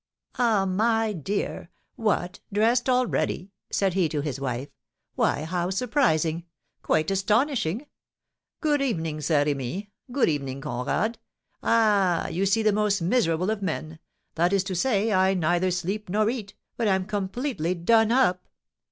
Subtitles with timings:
[0.39, 1.69] "Ah, my dear!
[1.95, 4.69] What, dressed already?" said he to his wife.
[5.13, 6.45] "Why, how surprising!
[6.81, 7.85] Quite astonishing!
[8.61, 11.19] Good evening, Saint Remy; good evening, Conrad.
[11.61, 13.99] Ah, you see the most miserable of men;
[14.33, 18.47] that is to say, I neither sleep nor eat, but am completely 'done up.'